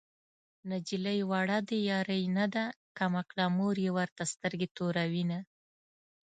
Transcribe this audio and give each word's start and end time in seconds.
نجلۍ 0.69 1.19
وړه 1.31 1.57
د 1.69 1.71
يارۍ 1.89 2.23
نه 2.37 2.45
ده 2.53 2.65
کم 2.97 3.11
عقله 3.21 3.45
مور 3.57 3.75
يې 3.85 3.91
ورته 3.97 4.23
سترګې 4.33 4.67
توروينه 4.77 5.39